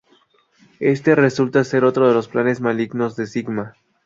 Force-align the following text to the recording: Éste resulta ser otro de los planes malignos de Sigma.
Éste 0.79 1.13
resulta 1.13 1.63
ser 1.63 1.83
otro 1.85 2.07
de 2.07 2.15
los 2.15 2.27
planes 2.27 2.59
malignos 2.59 3.15
de 3.15 3.27
Sigma. 3.27 3.75